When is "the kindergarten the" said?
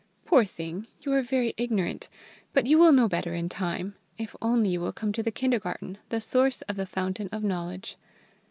5.21-6.19